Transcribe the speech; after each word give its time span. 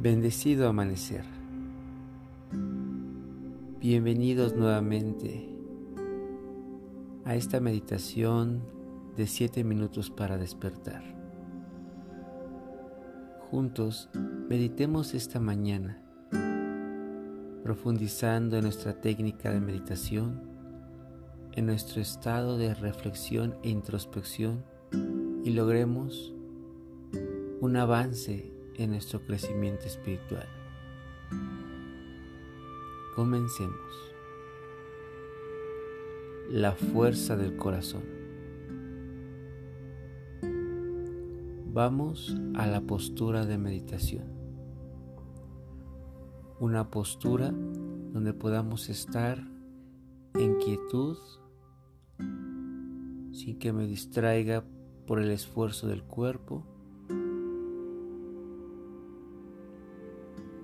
Bendecido 0.00 0.68
amanecer. 0.68 1.24
Bienvenidos 3.80 4.54
nuevamente 4.54 5.48
a 7.24 7.34
esta 7.34 7.58
meditación 7.58 8.62
de 9.16 9.26
7 9.26 9.64
minutos 9.64 10.08
para 10.08 10.38
despertar. 10.38 11.02
Juntos 13.50 14.08
meditemos 14.48 15.14
esta 15.14 15.40
mañana, 15.40 16.00
profundizando 17.64 18.56
en 18.56 18.62
nuestra 18.62 19.00
técnica 19.00 19.50
de 19.50 19.58
meditación, 19.58 20.48
en 21.54 21.66
nuestro 21.66 22.00
estado 22.00 22.56
de 22.56 22.72
reflexión 22.72 23.56
e 23.64 23.70
introspección 23.70 24.62
y 25.42 25.50
logremos 25.50 26.32
un 27.60 27.76
avance 27.76 28.57
en 28.78 28.90
nuestro 28.90 29.20
crecimiento 29.20 29.86
espiritual. 29.86 30.46
Comencemos. 33.14 33.74
La 36.48 36.72
fuerza 36.72 37.36
del 37.36 37.56
corazón. 37.56 38.04
Vamos 41.72 42.34
a 42.54 42.66
la 42.66 42.80
postura 42.80 43.44
de 43.44 43.58
meditación. 43.58 44.24
Una 46.60 46.90
postura 46.90 47.50
donde 47.50 48.32
podamos 48.32 48.88
estar 48.88 49.44
en 50.34 50.56
quietud 50.58 51.18
sin 53.32 53.58
que 53.58 53.72
me 53.72 53.86
distraiga 53.86 54.64
por 55.06 55.20
el 55.20 55.30
esfuerzo 55.30 55.88
del 55.88 56.02
cuerpo 56.02 56.64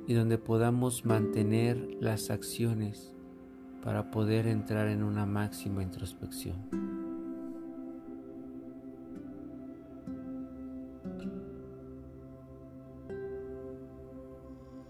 y 0.07 0.15
donde 0.15 0.39
podamos 0.39 1.05
mantener 1.05 1.97
las 2.01 2.31
acciones 2.31 3.15
para 3.83 4.11
poder 4.11 4.47
entrar 4.47 4.89
en 4.89 5.03
una 5.03 5.27
máxima 5.27 5.83
introspección. 5.83 6.57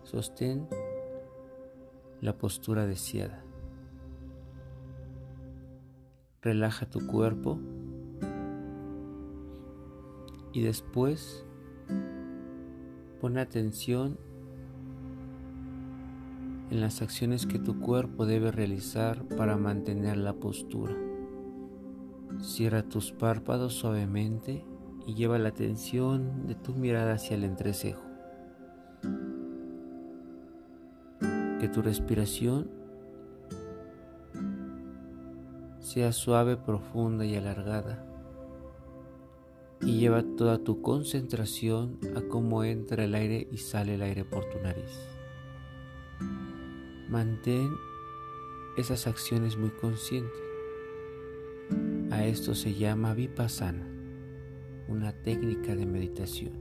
Sostén 0.04 0.68
la 2.20 2.38
postura 2.38 2.86
deseada. 2.86 3.44
Relaja 6.40 6.86
tu 6.88 7.06
cuerpo 7.06 7.58
y 10.52 10.62
después 10.62 11.44
pon 13.20 13.38
atención 13.38 14.18
en 16.74 16.80
las 16.80 17.02
acciones 17.02 17.46
que 17.46 17.60
tu 17.60 17.78
cuerpo 17.78 18.26
debe 18.26 18.50
realizar 18.50 19.22
para 19.36 19.56
mantener 19.56 20.16
la 20.16 20.32
postura. 20.32 20.92
Cierra 22.40 22.82
tus 22.82 23.12
párpados 23.12 23.74
suavemente 23.74 24.64
y 25.06 25.14
lleva 25.14 25.38
la 25.38 25.50
atención 25.50 26.48
de 26.48 26.56
tu 26.56 26.74
mirada 26.74 27.14
hacia 27.14 27.36
el 27.36 27.44
entrecejo. 27.44 28.02
Que 31.60 31.68
tu 31.68 31.80
respiración 31.80 32.68
sea 35.78 36.10
suave, 36.10 36.56
profunda 36.56 37.24
y 37.24 37.36
alargada. 37.36 38.04
Y 39.80 40.00
lleva 40.00 40.24
toda 40.36 40.58
tu 40.58 40.82
concentración 40.82 42.00
a 42.16 42.22
cómo 42.22 42.64
entra 42.64 43.04
el 43.04 43.14
aire 43.14 43.46
y 43.52 43.58
sale 43.58 43.94
el 43.94 44.02
aire 44.02 44.24
por 44.24 44.44
tu 44.46 44.58
nariz. 44.60 45.14
Mantén 47.08 47.76
esas 48.76 49.06
acciones 49.06 49.58
muy 49.58 49.70
conscientes. 49.70 50.42
A 52.10 52.24
esto 52.24 52.54
se 52.54 52.74
llama 52.74 53.12
vipassana, 53.12 53.86
una 54.88 55.12
técnica 55.12 55.76
de 55.76 55.84
meditación. 55.84 56.52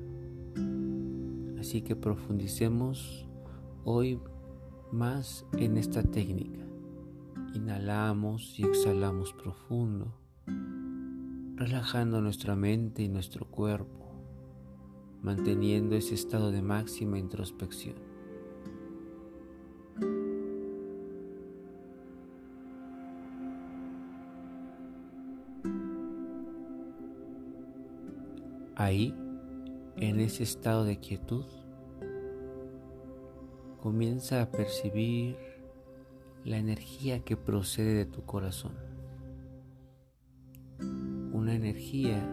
Así 1.59 1.81
que 1.81 1.95
profundicemos 1.95 3.25
hoy 3.85 4.19
más 4.91 5.45
en 5.53 5.77
esta 5.77 6.03
técnica. 6.03 6.59
Inhalamos 7.53 8.59
y 8.59 8.65
exhalamos 8.65 9.31
profundo, 9.33 10.13
relajando 11.55 12.19
nuestra 12.19 12.57
mente 12.57 13.01
y 13.01 13.07
nuestro 13.07 13.45
cuerpo, 13.45 14.11
manteniendo 15.21 15.95
ese 15.95 16.15
estado 16.15 16.51
de 16.51 16.61
máxima 16.61 17.17
introspección. 17.17 18.12
Ahí, 28.75 29.16
en 29.97 30.19
ese 30.19 30.41
estado 30.41 30.84
de 30.84 30.97
quietud, 30.97 31.45
comienza 33.81 34.41
a 34.41 34.50
percibir 34.50 35.35
la 36.44 36.57
energía 36.57 37.19
que 37.19 37.38
procede 37.38 37.94
de 37.94 38.06
tu 38.06 38.23
corazón. 38.23 38.73
Una 41.31 41.53
energía 41.53 42.28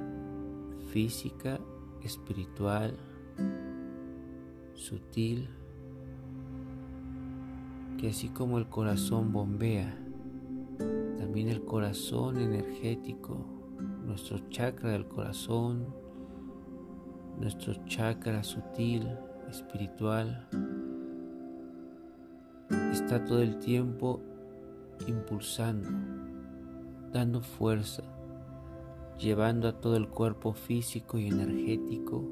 física, 0.92 1.60
espiritual, 2.02 2.96
sutil, 4.72 5.50
que 7.98 8.08
así 8.08 8.30
como 8.30 8.56
el 8.56 8.68
corazón 8.68 9.30
bombea, 9.30 9.94
también 11.18 11.48
el 11.48 11.64
corazón 11.66 12.38
energético, 12.38 13.44
nuestro 14.06 14.38
chakra 14.48 14.92
del 14.92 15.06
corazón, 15.06 15.99
nuestro 17.40 17.72
chakra 17.86 18.44
sutil, 18.44 19.08
espiritual, 19.48 20.46
está 22.92 23.24
todo 23.24 23.40
el 23.40 23.58
tiempo 23.58 24.20
impulsando, 25.06 25.88
dando 27.12 27.40
fuerza, 27.40 28.02
llevando 29.18 29.68
a 29.68 29.80
todo 29.80 29.96
el 29.96 30.08
cuerpo 30.08 30.52
físico 30.52 31.18
y 31.18 31.28
energético 31.28 32.22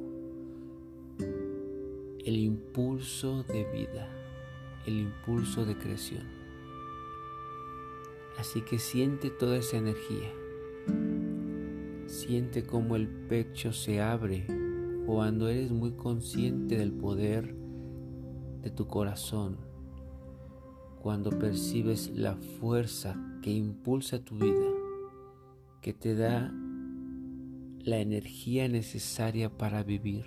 el 2.24 2.36
impulso 2.36 3.44
de 3.44 3.64
vida, 3.72 4.06
el 4.86 5.00
impulso 5.00 5.64
de 5.64 5.78
creación. 5.78 6.24
Así 8.38 8.60
que 8.60 8.78
siente 8.78 9.30
toda 9.30 9.56
esa 9.56 9.78
energía. 9.78 10.30
Siente 12.06 12.64
cómo 12.64 12.96
el 12.96 13.08
pecho 13.08 13.72
se 13.72 14.02
abre 14.02 14.67
cuando 15.08 15.48
eres 15.48 15.72
muy 15.72 15.92
consciente 15.92 16.76
del 16.76 16.92
poder 16.92 17.56
de 18.60 18.68
tu 18.68 18.86
corazón, 18.86 19.56
cuando 21.00 21.30
percibes 21.30 22.10
la 22.14 22.36
fuerza 22.36 23.16
que 23.40 23.50
impulsa 23.50 24.22
tu 24.22 24.36
vida, 24.36 24.68
que 25.80 25.94
te 25.94 26.14
da 26.14 26.52
la 27.78 28.00
energía 28.00 28.68
necesaria 28.68 29.48
para 29.48 29.82
vivir. 29.82 30.26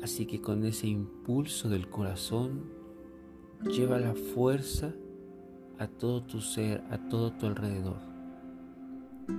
Así 0.00 0.24
que 0.26 0.40
con 0.40 0.64
ese 0.64 0.86
impulso 0.86 1.68
del 1.68 1.90
corazón, 1.90 2.62
lleva 3.64 3.98
la 3.98 4.14
fuerza 4.14 4.94
a 5.80 5.88
todo 5.88 6.22
tu 6.22 6.40
ser, 6.40 6.84
a 6.90 7.08
todo 7.08 7.32
tu 7.32 7.46
alrededor. 7.46 7.98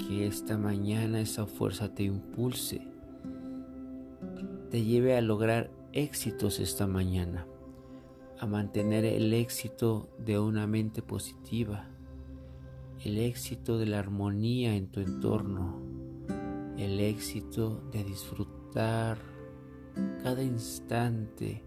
Que 0.06 0.27
esta 0.27 0.57
mañana 0.57 1.21
esa 1.21 1.45
fuerza 1.45 1.95
te 1.95 2.03
impulse 2.03 2.94
te 4.69 4.83
lleve 4.83 5.15
a 5.17 5.21
lograr 5.21 5.71
éxitos 5.94 6.59
esta 6.59 6.88
mañana, 6.88 7.47
a 8.39 8.45
mantener 8.45 9.06
el 9.06 9.33
éxito 9.33 10.09
de 10.17 10.39
una 10.39 10.67
mente 10.67 11.01
positiva, 11.01 11.88
el 13.03 13.17
éxito 13.17 13.77
de 13.77 13.85
la 13.85 14.00
armonía 14.00 14.75
en 14.75 14.88
tu 14.88 15.00
entorno, 15.00 15.81
el 16.77 17.00
éxito 17.00 17.81
de 17.91 18.03
disfrutar 18.03 19.17
cada 20.23 20.44
instante 20.44 21.63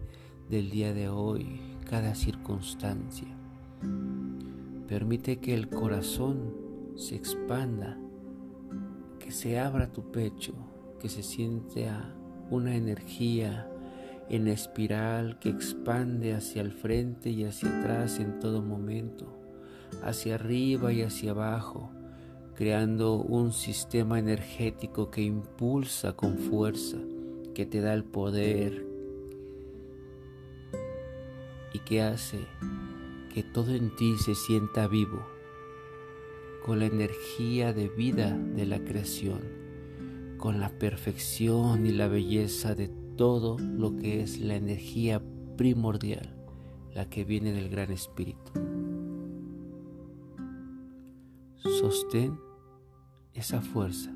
del 0.49 0.69
día 0.69 0.93
de 0.93 1.09
hoy, 1.09 1.59
cada 1.89 2.13
circunstancia. 2.13 3.35
Permite 4.87 5.37
que 5.37 5.53
el 5.53 5.69
corazón 5.69 6.53
se 6.95 7.15
expanda, 7.15 7.97
que 9.19 9.31
se 9.31 9.59
abra 9.59 9.91
tu 9.91 10.11
pecho, 10.11 10.53
que 10.99 11.09
se 11.09 11.23
sienta 11.23 12.15
una 12.49 12.75
energía 12.75 13.69
en 14.29 14.47
espiral 14.47 15.39
que 15.39 15.49
expande 15.49 16.33
hacia 16.33 16.61
el 16.61 16.71
frente 16.71 17.29
y 17.29 17.45
hacia 17.45 17.79
atrás 17.79 18.19
en 18.19 18.39
todo 18.39 18.61
momento, 18.61 19.27
hacia 20.03 20.35
arriba 20.35 20.93
y 20.93 21.01
hacia 21.01 21.31
abajo, 21.31 21.91
creando 22.55 23.15
un 23.15 23.51
sistema 23.51 24.19
energético 24.19 25.09
que 25.09 25.21
impulsa 25.21 26.13
con 26.13 26.37
fuerza, 26.37 26.97
que 27.55 27.65
te 27.65 27.81
da 27.81 27.93
el 27.93 28.03
poder, 28.03 28.85
y 31.73 31.79
que 31.79 32.01
hace 32.01 32.39
que 33.33 33.43
todo 33.43 33.73
en 33.73 33.95
ti 33.95 34.15
se 34.17 34.35
sienta 34.35 34.87
vivo 34.87 35.25
con 36.65 36.79
la 36.79 36.85
energía 36.85 37.73
de 37.73 37.87
vida 37.89 38.37
de 38.37 38.65
la 38.65 38.79
creación, 38.83 39.58
con 40.39 40.59
la 40.59 40.69
perfección 40.69 41.85
y 41.85 41.91
la 41.91 42.07
belleza 42.07 42.73
de 42.73 42.87
todo 43.17 43.59
lo 43.59 43.97
que 43.97 44.21
es 44.21 44.39
la 44.39 44.55
energía 44.55 45.21
primordial, 45.57 46.33
la 46.95 47.09
que 47.09 47.25
viene 47.25 47.51
del 47.51 47.69
Gran 47.69 47.91
Espíritu. 47.91 48.53
Sostén 51.57 52.39
esa 53.33 53.61
fuerza. 53.61 54.15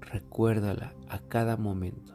Recuérdala 0.00 0.94
a 1.08 1.18
cada 1.18 1.56
momento. 1.56 2.14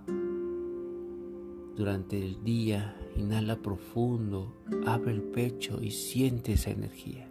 Durante 1.76 2.24
el 2.24 2.44
día, 2.44 2.96
inhala 3.18 3.58
profundo, 3.58 4.56
abre 4.86 5.12
el 5.12 5.22
pecho 5.22 5.84
y 5.84 5.92
siente 5.92 6.54
esa 6.54 6.72
energía. 6.72 7.28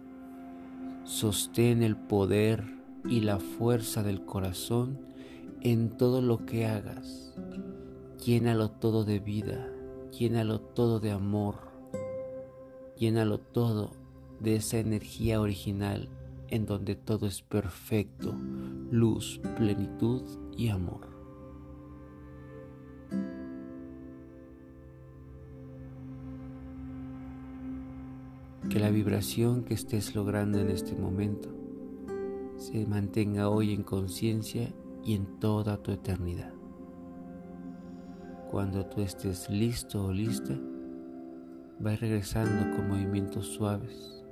Sostén 1.03 1.81
el 1.81 1.97
poder 1.97 2.76
y 3.09 3.21
la 3.21 3.39
fuerza 3.39 4.03
del 4.03 4.25
corazón 4.25 4.99
en 5.61 5.89
todo 5.97 6.21
lo 6.21 6.45
que 6.45 6.65
hagas. 6.65 7.33
Llénalo 8.25 8.69
todo 8.69 9.05
de 9.05 9.19
vida, 9.19 9.69
llénalo 10.17 10.59
todo 10.59 10.99
de 10.99 11.11
amor, 11.11 11.55
llénalo 12.97 13.39
todo 13.39 13.91
de 14.39 14.57
esa 14.57 14.77
energía 14.77 15.39
original 15.39 16.09
en 16.49 16.65
donde 16.65 16.95
todo 16.95 17.27
es 17.27 17.41
perfecto, 17.41 18.33
luz, 18.91 19.39
plenitud 19.57 20.23
y 20.55 20.69
amor. 20.69 21.07
Que 28.69 28.79
la 28.79 28.89
vibración 28.89 29.63
que 29.63 29.73
estés 29.73 30.13
logrando 30.13 30.59
en 30.59 30.69
este 30.69 30.93
momento 30.93 31.56
se 32.57 32.87
mantenga 32.87 33.49
hoy 33.49 33.73
en 33.73 33.83
conciencia 33.83 34.73
y 35.03 35.13
en 35.13 35.39
toda 35.39 35.77
tu 35.77 35.91
eternidad. 35.91 36.51
Cuando 38.49 38.85
tú 38.87 39.01
estés 39.01 39.49
listo 39.49 40.05
o 40.05 40.11
lista, 40.11 40.57
vas 41.79 41.99
regresando 41.99 42.75
con 42.75 42.89
movimientos 42.89 43.45
suaves, 43.47 44.23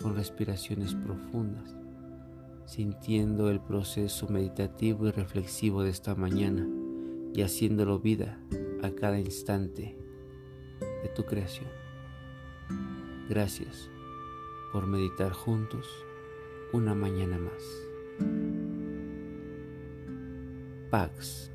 con 0.00 0.16
respiraciones 0.16 0.94
profundas, 0.94 1.76
sintiendo 2.64 3.50
el 3.50 3.60
proceso 3.60 4.28
meditativo 4.28 5.06
y 5.06 5.10
reflexivo 5.10 5.82
de 5.82 5.90
esta 5.90 6.14
mañana 6.14 6.66
y 7.34 7.42
haciéndolo 7.42 7.98
vida 7.98 8.40
a 8.82 8.90
cada 8.92 9.18
instante 9.18 9.98
de 10.80 11.08
tu 11.10 11.24
creación. 11.24 11.68
Gracias 13.28 13.90
por 14.72 14.86
meditar 14.86 15.32
juntos 15.32 15.86
una 16.74 16.92
mañana 16.92 17.38
más. 17.38 17.62
Pax 20.90 21.52